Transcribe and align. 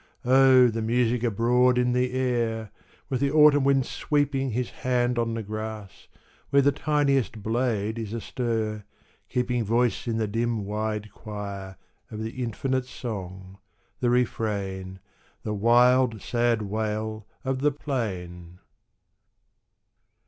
O 0.25 0.65
the 0.67 0.81
music 0.81 1.21
abroad 1.21 1.77
in 1.77 1.91
the 1.93 2.11
air, 2.13 2.71
With 3.07 3.19
the 3.21 3.29
autumn 3.29 3.63
wind 3.63 3.85
sweeping 3.85 4.49
His 4.49 4.71
hand 4.71 5.19
on 5.19 5.35
the 5.35 5.43
grass, 5.43 6.07
where 6.49 6.63
The 6.63 6.71
tiniest 6.71 7.43
blade 7.43 7.99
is 7.99 8.11
astir, 8.11 8.83
keeping 9.29 9.63
Voice 9.63 10.07
in 10.07 10.17
the 10.17 10.25
dim, 10.27 10.65
wide 10.65 11.11
choir, 11.11 11.75
Of 12.09 12.23
the 12.23 12.41
infinite 12.41 12.85
song, 12.85 13.59
the 13.99 14.09
refrain, 14.09 14.99
The 15.43 15.53
wild, 15.53 16.19
sad 16.19 16.63
wail 16.63 17.27
of 17.45 17.59
the 17.59 17.71
plain 17.71 18.57